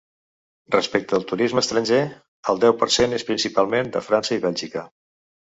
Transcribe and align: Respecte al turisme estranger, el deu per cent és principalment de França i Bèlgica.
Respecte 0.75 1.17
al 1.17 1.27
turisme 1.31 1.63
estranger, 1.65 1.99
el 2.55 2.63
deu 2.65 2.75
per 2.81 2.89
cent 2.97 3.15
és 3.19 3.27
principalment 3.29 3.93
de 3.99 4.05
França 4.09 4.37
i 4.39 4.43
Bèlgica. 4.49 4.87